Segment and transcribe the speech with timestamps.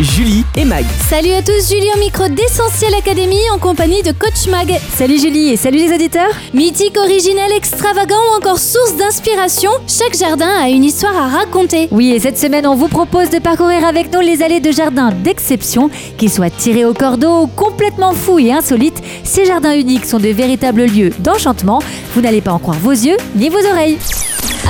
[0.00, 0.84] Julie et Mag.
[1.08, 4.78] Salut à tous, Julie au micro d'Essentiel Academy en compagnie de Coach Mag.
[4.94, 10.50] Salut Julie et salut les auditeurs Mythique, original, extravagant ou encore source d'inspiration, chaque jardin
[10.56, 11.88] a une histoire à raconter.
[11.90, 15.10] Oui et cette semaine on vous propose de parcourir avec nous les allées de jardins
[15.10, 20.28] d'exception, qu'ils soient tirés au cordeau complètement fous et insolites, ces jardins uniques sont de
[20.28, 21.82] véritables lieux d'enchantement,
[22.14, 23.98] vous n'allez pas en croire vos yeux ni vos oreilles.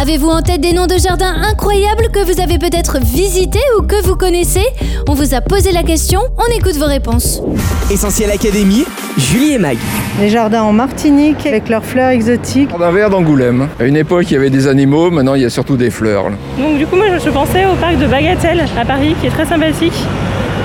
[0.01, 4.01] Avez-vous en tête des noms de jardins incroyables que vous avez peut-être visités ou que
[4.07, 4.65] vous connaissez
[5.09, 7.43] On vous a posé la question, on écoute vos réponses.
[7.91, 8.85] Essentiel Académie.
[9.17, 9.77] Julie et Mag.
[10.21, 12.71] Les jardins en Martinique avec leurs fleurs exotiques.
[12.71, 13.69] Jardin vert d'Angoulême.
[13.81, 16.31] À une époque, il y avait des animaux, maintenant il y a surtout des fleurs.
[16.31, 16.37] là.
[16.59, 19.47] Donc du coup moi je pensais au parc de Bagatelle à Paris qui est très
[19.47, 19.95] sympathique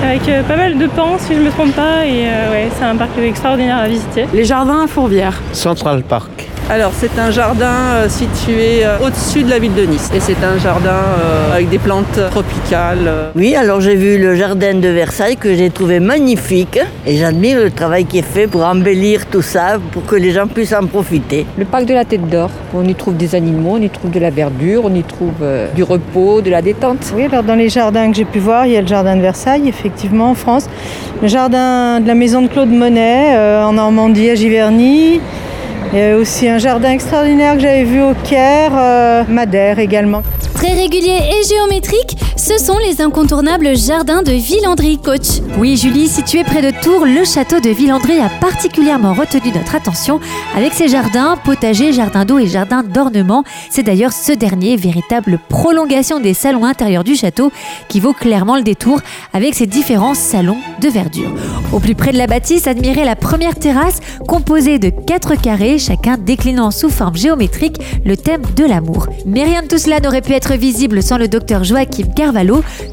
[0.04, 2.84] avec euh, pas mal de pans si je me trompe pas et euh, ouais c'est
[2.84, 4.26] un parc extraordinaire à visiter.
[4.32, 5.40] Les jardins à Fourvière.
[5.52, 6.48] Central Park.
[6.70, 10.42] Alors c'est un jardin euh, situé euh, au-dessus de la ville de Nice et c'est
[10.42, 13.30] un jardin euh, avec des plantes tropicales.
[13.36, 17.70] Oui, alors j'ai vu le jardin de Versailles que j'ai trouvé magnifique et j'admire le
[17.70, 21.44] travail qui est fait pour embellir tout ça, pour que les gens puissent en profiter.
[21.58, 24.18] Le parc de la Tête d'Or, on y trouve des animaux, on y trouve de
[24.18, 27.12] la verdure, on y trouve euh, du repos, de la détente.
[27.14, 29.20] Oui, alors dans les jardins que j'ai pu voir, il y a le jardin de
[29.20, 30.70] Versailles, effectivement, en France.
[31.20, 35.20] Le jardin de la maison de Claude Monet, euh, en Normandie, à Giverny.
[35.94, 40.24] Il y a aussi un jardin extraordinaire que j'avais vu au Caire, euh, Madère également.
[40.52, 42.13] Très régulier et géométrique,
[42.44, 45.40] ce sont les incontournables jardins de Villandry, coach.
[45.56, 50.20] Oui Julie, situé près de Tours, le château de Villandry a particulièrement retenu notre attention
[50.54, 53.44] avec ses jardins, potagers, jardins d'eau et jardins d'ornement.
[53.70, 57.50] C'est d'ailleurs ce dernier, véritable prolongation des salons intérieurs du château,
[57.88, 59.00] qui vaut clairement le détour
[59.32, 61.32] avec ses différents salons de verdure.
[61.72, 66.18] Au plus près de la bâtisse, admirez la première terrasse composée de quatre carrés, chacun
[66.18, 69.06] déclinant sous forme géométrique le thème de l'amour.
[69.24, 72.08] Mais rien de tout cela n'aurait pu être visible sans le docteur Joachim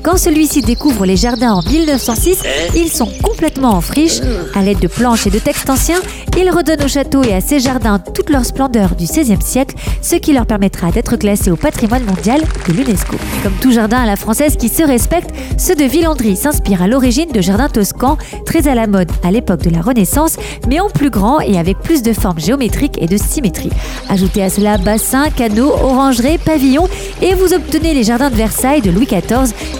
[0.03, 2.43] Quand celui-ci découvre les jardins en 1906,
[2.75, 4.19] ils sont complètement en friche.
[4.53, 5.99] À l'aide de planches et de textes anciens,
[6.37, 10.15] il redonne au château et à ses jardins toute leur splendeur du XVIe siècle, ce
[10.15, 13.15] qui leur permettra d'être classés au patrimoine mondial de l'UNESCO.
[13.43, 17.31] Comme tout jardin à la française qui se respecte, ceux de Villandry s'inspirent à l'origine
[17.31, 20.37] de jardins toscans, très à la mode à l'époque de la Renaissance,
[20.67, 23.71] mais en plus grand et avec plus de formes géométriques et de symétrie.
[24.09, 26.87] Ajoutez à cela bassin, canaux, orangerie, pavillons
[27.21, 29.30] et vous obtenez les jardins de Versailles de Louis XIV,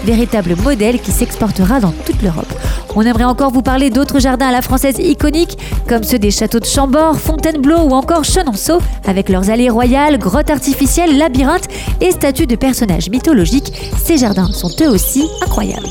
[0.04, 2.52] véritable modèle qui s'exportera dans toute l'Europe.
[2.94, 5.58] On aimerait encore vous parler d'autres jardins à la française iconiques,
[5.88, 10.50] comme ceux des châteaux de Chambord, Fontainebleau ou encore Chenonceau, avec leurs allées royales, grottes
[10.50, 11.68] artificielles, labyrinthes
[12.00, 13.72] et statues de personnages mythologiques.
[14.02, 15.88] Ces jardins sont eux aussi incroyables.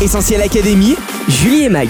[0.00, 0.96] Essentiel Académie.
[1.28, 1.88] Julie et Mag.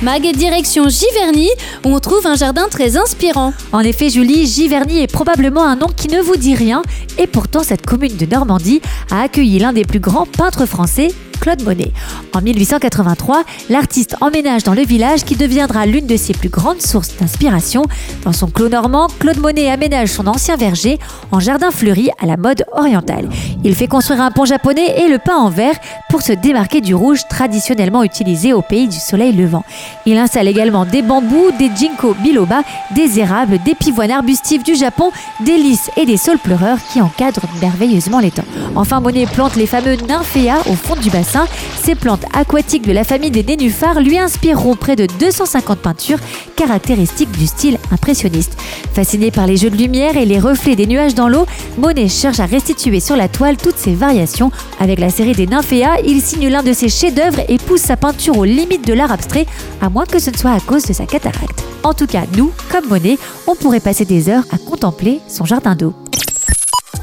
[0.00, 1.48] Mag est direction Giverny,
[1.84, 3.52] où on trouve un jardin très inspirant.
[3.72, 6.82] En effet, Julie, Giverny est probablement un nom qui ne vous dit rien,
[7.18, 11.08] et pourtant cette commune de Normandie a accueilli l'un des plus grands peintres français,
[11.40, 11.92] Claude Monet.
[12.34, 17.16] En 1883, l'artiste emménage dans le village qui deviendra l'une de ses plus grandes sources
[17.16, 17.84] d'inspiration.
[18.24, 20.98] Dans son clos normand, Claude Monet aménage son ancien verger
[21.30, 23.28] en jardin fleuri à la mode orientale.
[23.64, 25.76] Il fait construire un pont japonais et le peint en vert
[26.10, 29.64] pour se démarquer du rouge traditionnellement utilisé au pays du soleil levant.
[30.06, 32.62] Il installe également des bambous, des ginkgo biloba,
[32.94, 35.10] des érables, des pivoines arbustives du Japon,
[35.40, 38.44] des lys et des saules pleureurs qui encadrent merveilleusement les temps.
[38.74, 41.46] Enfin, Monet plante les fameux nymphéas au fond du bassin.
[41.82, 46.18] Ces plantes aquatiques de la famille des nénuphars lui inspireront près de 250 peintures
[46.56, 48.56] caractéristiques du style impressionniste.
[48.94, 51.46] Fasciné par les jeux de lumière et les reflets des nuages dans l'eau,
[51.78, 54.50] Monet cherche à restituer sur la toile toutes ces variations.
[54.80, 58.38] Avec la série des nymphéas, il signe l'un de ses chefs-d'œuvre et pousse sa peinture
[58.38, 59.46] aux limites de l'art abstrait,
[59.80, 61.62] à moins que ce ne soit à cause de sa cataracte.
[61.82, 65.74] En tout cas, nous, comme Monet, on pourrait passer des heures à contempler son jardin
[65.74, 65.94] d'eau.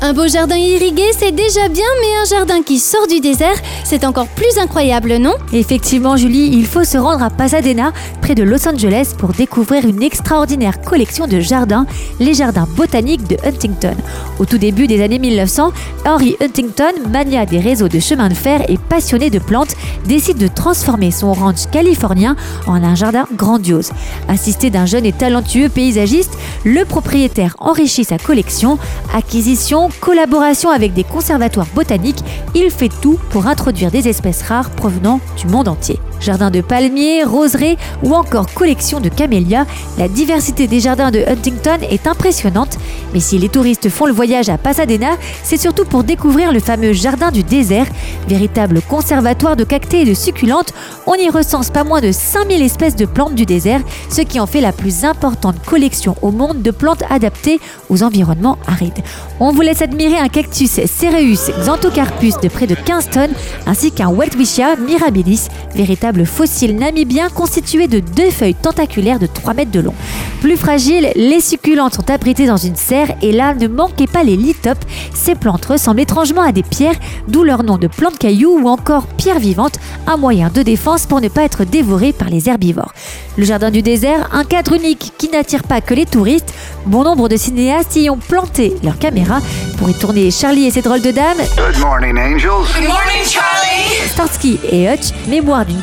[0.02, 4.04] Un beau jardin irrigué, c'est déjà bien, mais un jardin qui sort du désert, c'est
[4.04, 5.34] encore plus incroyable, non?
[5.54, 7.92] Effectivement, Julie, il faut se rendre à Pasadena,
[8.22, 11.88] près de Los Angeles, pour découvrir une extraordinaire collection de jardins,
[12.20, 13.96] les jardins botaniques de Huntington.
[14.38, 15.72] Au tout début des années 1900,
[16.06, 19.76] Henry Huntington, mania des réseaux de chemin de fer et passionné de plantes,
[20.06, 22.36] décide de transformer son ranch californien
[22.68, 23.92] en un jardin grandiose.
[24.28, 26.34] Assisté d'un jeune et talentueux paysagiste,
[26.66, 28.78] le propriétaire enrichit sa collection,
[29.14, 32.24] acquisition, collaboration avec des conservatoires botaniques,
[32.56, 36.00] il fait tout pour introduire des espèces rares provenant du monde entier.
[36.20, 39.66] Jardin de palmiers, roseraies ou encore collection de camélias,
[39.98, 42.78] la diversité des jardins de Huntington est impressionnante.
[43.14, 46.94] Mais si les touristes font le voyage à Pasadena, c'est surtout pour découvrir le fameux
[46.94, 47.88] jardin du désert,
[48.28, 50.74] véritable conservatoire de cactés et de succulentes.
[51.06, 54.48] On y recense pas moins de 5000 espèces de plantes du désert, ce qui en
[54.48, 57.60] fait la plus importante collection au monde de plantes adaptées
[57.90, 59.04] aux environnements arides.
[59.40, 63.34] On vous laisse admirer un cactus Cereus xanthocarpus de près de 15 tonnes,
[63.66, 69.72] ainsi qu'un Weltwichia mirabilis, véritable fossile namibien constitué de deux feuilles tentaculaires de 3 mètres
[69.72, 69.94] de long.
[70.42, 74.36] Plus fragiles, les succulentes sont abritées dans une serre et là, ne manquez pas les
[74.36, 74.86] litopes.
[75.14, 79.08] Ces plantes ressemblent étrangement à des pierres, d'où leur nom de plante caillou ou encore
[79.08, 82.94] pierre vivante, un moyen de défense pour ne pas être dévoré par les herbivores.
[83.38, 86.54] Le jardin du désert, un cadre unique qui n'attire pas que les touristes.
[86.86, 89.40] Bon nombre de cinéastes y ont planté leur caméra
[89.78, 91.38] pour y tourner Charlie et ses drôles de dames.
[91.58, 92.68] Good morning, angels.
[92.76, 94.10] Good morning, Charlie.
[94.12, 95.80] Starsky et Hutch, Mémoire d'une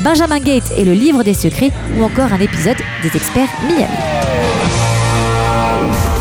[0.00, 3.86] Benjamin Gates et le livre des secrets, ou encore un épisode des experts Miami.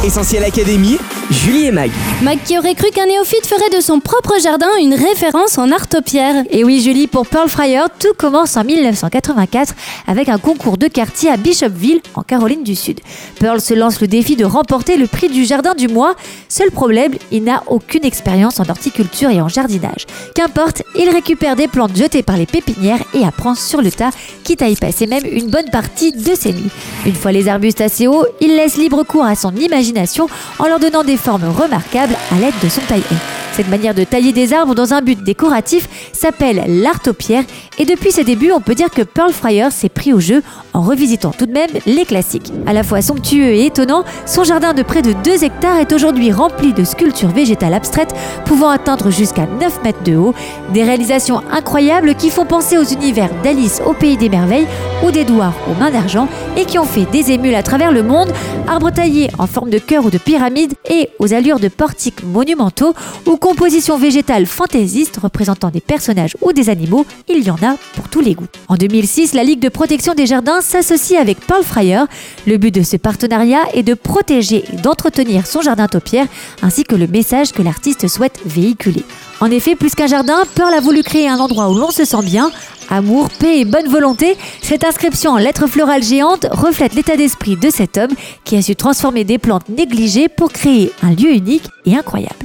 [0.03, 1.91] Essentiel Académie, Julie et Mag.
[2.21, 5.87] Mag qui aurait cru qu'un néophyte ferait de son propre jardin une référence en art
[6.05, 6.45] pierre.
[6.51, 9.73] Et oui, Julie, pour Pearl Fryer, tout commence en 1984
[10.07, 13.01] avec un concours de quartier à Bishopville, en Caroline du Sud.
[13.41, 16.15] Pearl se lance le défi de remporter le prix du jardin du mois.
[16.47, 20.05] Seul problème, il n'a aucune expérience en horticulture et en jardinage.
[20.33, 24.11] Qu'importe, il récupère des plantes jetées par les pépinières et apprend sur le tas,
[24.45, 26.71] quitte à y passer même une bonne partie de ses nuits.
[27.05, 30.79] Une fois les arbustes assez hauts, il laisse libre cours à son imagination en leur
[30.79, 33.03] donnant des formes remarquables à l'aide de son taille
[33.57, 37.43] Cette manière de tailler des arbres dans un but décoratif s'appelle l'artopierre
[37.79, 40.43] et depuis ses débuts, on peut dire que Pearl Fryer s'est pris au jeu
[40.75, 42.53] en revisitant tout de même les classiques.
[42.67, 46.31] À la fois somptueux et étonnant, son jardin de près de 2 hectares est aujourd'hui
[46.31, 48.13] rempli de sculptures végétales abstraites
[48.45, 50.35] pouvant atteindre jusqu'à 9 mètres de haut,
[50.71, 54.67] des réalisations incroyables qui font penser aux univers d'Alice au pays des merveilles
[55.03, 56.27] ou d'Edouard aux mains d'argent
[56.57, 58.31] et qui ont fait des émules à travers le monde,
[58.67, 62.93] arbres taillés en forme de cœur ou de pyramide et aux allures de portiques monumentaux
[63.25, 68.09] ou compositions végétales fantaisistes représentant des personnages ou des animaux, il y en a pour
[68.09, 68.47] tous les goûts.
[68.67, 72.01] En 2006, la Ligue de protection des jardins s'associe avec Paul Fryer.
[72.45, 76.25] Le but de ce partenariat est de protéger et d'entretenir son jardin taupière
[76.61, 79.05] ainsi que le message que l'artiste souhaite véhiculer.
[79.39, 82.23] En effet, plus qu'un jardin, Pearl a voulu créer un endroit où l'on se sent
[82.23, 82.51] bien,
[82.89, 84.35] amour, paix et bonne volonté.
[84.61, 88.11] Cette inscription en lettres florales géantes reflète l'état d'esprit de cet homme
[88.43, 92.35] qui a su transformer des plantes négligées pour créer un lieu unique et incroyable.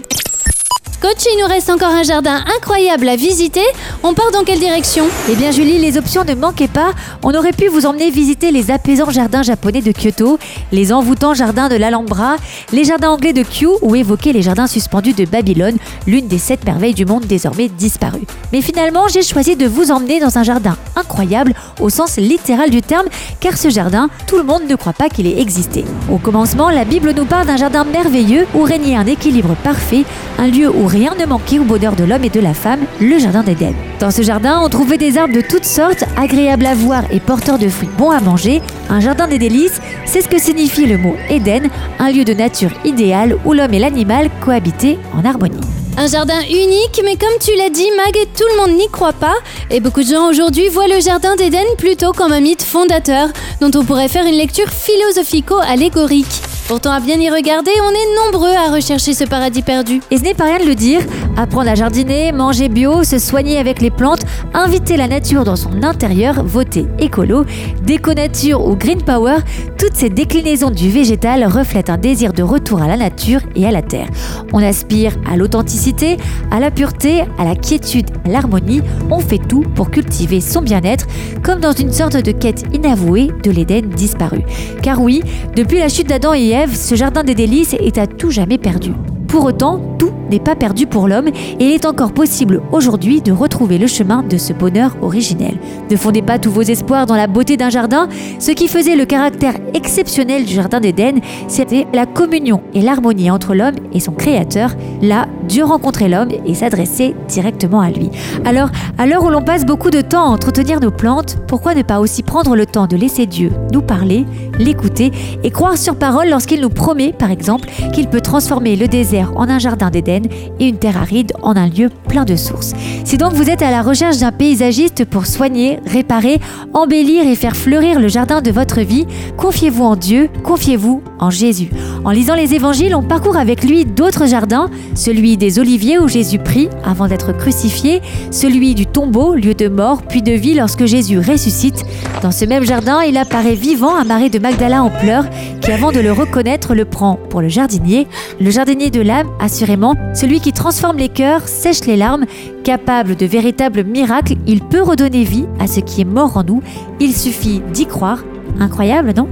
[1.03, 3.65] Coach, il nous reste encore un jardin incroyable à visiter.
[4.05, 5.05] On part dans quelle direction?
[5.29, 6.93] Eh bien Julie, les options ne manquaient pas.
[7.25, 10.39] On aurait pu vous emmener visiter les apaisants jardins japonais de Kyoto,
[10.71, 12.37] les envoûtants jardins de l'Alhambra,
[12.73, 15.77] les jardins anglais de Kew ou évoquer les jardins suspendus de Babylone,
[16.07, 18.29] l'une des sept merveilles du monde désormais disparues.
[18.53, 22.81] Mais finalement, j'ai choisi de vous emmener dans un jardin incroyable au sens littéral du
[22.81, 23.07] terme,
[23.41, 25.85] car ce jardin, tout le monde ne croit pas qu'il ait existé.
[26.09, 30.05] Au commencement, la Bible nous parle d'un jardin merveilleux où régnait un équilibre parfait,
[30.39, 33.19] un lieu où rien ne manquait au bonheur de l'homme et de la femme, le
[33.19, 33.73] jardin d'Éden.
[33.99, 37.59] Dans ce jardin, on trouvait des arbres de toutes sortes, agréables à voir et porteurs
[37.59, 38.61] de fruits bons à manger.
[38.91, 42.73] Un jardin des délices, c'est ce que signifie le mot Éden, un lieu de nature
[42.85, 45.61] idéal où l'homme et l'animal cohabitaient en harmonie.
[45.97, 49.37] Un jardin unique, mais comme tu l'as dit, Mag, tout le monde n'y croit pas.
[49.71, 53.29] Et beaucoup de gens aujourd'hui voient le jardin d'Éden plutôt comme un mythe fondateur,
[53.61, 56.52] dont on pourrait faire une lecture philosophico-allégorique.
[56.69, 60.01] Pourtant, à bien y regarder, on est nombreux à rechercher ce paradis perdu.
[60.11, 61.01] Et ce n'est pas rien de le dire.
[61.37, 65.83] Apprendre à jardiner, manger bio, se soigner avec les plantes, inviter la nature dans son
[65.83, 67.45] intérieur, voter écolo,
[67.85, 69.37] déco-nature ou green power,
[69.79, 73.71] toutes ces déclinaisons du végétal reflètent un désir de retour à la nature et à
[73.71, 74.09] la terre.
[74.53, 76.19] On aspire à l'authenticité,
[76.51, 78.83] à la pureté, à la quiétude, à l'harmonie.
[79.11, 81.07] On fait tout pour cultiver son bien-être,
[81.43, 84.43] comme dans une sorte de quête inavouée de l'Éden disparu.
[84.83, 85.23] Car oui,
[85.57, 88.93] depuis la chute d'Adam et ce jardin des délices est à tout jamais perdu.
[89.29, 93.33] Pour autant, tout n'est pas perdu pour l'homme et il est encore possible aujourd'hui de
[93.33, 95.59] retrouver le chemin de ce bonheur originel.
[95.91, 98.09] Ne fondez pas tous vos espoirs dans la beauté d'un jardin.
[98.39, 103.55] Ce qui faisait le caractère exceptionnel du jardin d'Éden, c'était la communion et l'harmonie entre
[103.55, 104.75] l'homme et son créateur.
[105.03, 108.11] Là, Dieu rencontrait l'homme et s'adressait directement à lui.
[108.47, 111.83] Alors, à l'heure où l'on passe beaucoup de temps à entretenir nos plantes, pourquoi ne
[111.83, 114.25] pas aussi prendre le temps de laisser Dieu nous parler,
[114.59, 115.13] l'écouter
[115.43, 119.49] et croire sur parole lorsqu'il nous promet, par exemple, qu'il peut transformer le désert en
[119.51, 120.22] un jardin d'Éden?
[120.59, 122.73] Et une terre aride en un lieu plein de sources.
[123.05, 126.41] Si donc vous êtes à la recherche d'un paysagiste pour soigner, réparer,
[126.75, 132.35] embellir et faire fleurir le jardin de votre vie, confiez-vous en Dieu, confiez-vous en lisant
[132.35, 137.07] les évangiles, on parcourt avec lui d'autres jardins, celui des oliviers où Jésus prie avant
[137.07, 138.03] d'être crucifié,
[138.33, 141.85] celui du tombeau, lieu de mort, puis de vie lorsque Jésus ressuscite.
[142.23, 145.27] Dans ce même jardin, il apparaît vivant à Marie de Magdala en pleurs,
[145.61, 148.09] qui avant de le reconnaître le prend pour le jardinier,
[148.41, 152.25] le jardinier de l'âme, assurément, celui qui transforme les cœurs, sèche les larmes,
[152.65, 156.63] capable de véritables miracles, il peut redonner vie à ce qui est mort en nous,
[156.99, 158.25] il suffit d'y croire.
[158.59, 159.29] Incroyable, non?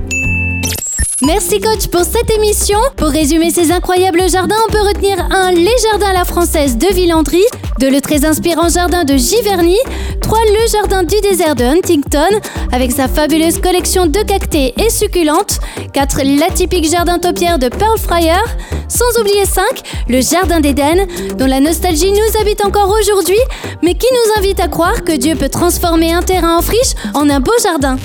[1.33, 2.77] Merci coach pour cette émission.
[2.97, 6.93] Pour résumer ces incroyables jardins, on peut retenir un Les Jardins à la française de
[6.93, 7.45] Villandry,
[7.79, 9.79] de le très inspirant jardin de Giverny,
[10.23, 12.41] 3 le jardin du désert de Huntington
[12.73, 15.61] avec sa fabuleuse collection de cactés et succulentes,
[15.93, 18.43] 4 l'atypique jardin topiaire de Pearl Fryer,
[18.89, 19.63] sans oublier 5
[20.09, 21.07] le jardin d'Éden
[21.39, 23.39] dont la nostalgie nous habite encore aujourd'hui,
[23.85, 27.31] mais qui nous invite à croire que Dieu peut transformer un terrain en friche en
[27.31, 27.99] un beau jardin.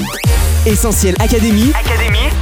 [0.65, 1.71] Essentiel Académie,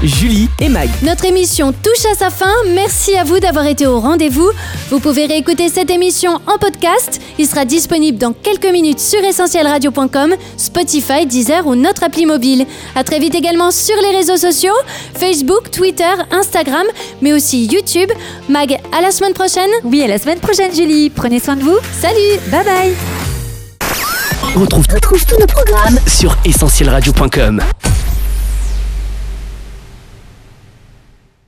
[0.01, 0.89] Julie et Mag.
[1.01, 2.53] Notre émission touche à sa fin.
[2.74, 4.50] Merci à vous d'avoir été au rendez-vous.
[4.89, 7.20] Vous pouvez réécouter cette émission en podcast.
[7.38, 12.65] Il sera disponible dans quelques minutes sur essentielradio.com, Spotify, Deezer ou notre appli mobile.
[12.96, 14.75] À très vite également sur les réseaux sociaux,
[15.15, 16.86] Facebook, Twitter, Instagram,
[17.22, 18.10] mais aussi YouTube.
[18.48, 19.70] Mag, à la semaine prochaine.
[19.84, 21.10] Oui, à la semaine prochaine, Julie.
[21.10, 21.77] Prenez soin de vous.
[22.00, 22.94] Salut Bye bye
[24.56, 27.62] On retrouve, tous nos programmes sur essentielradio.com.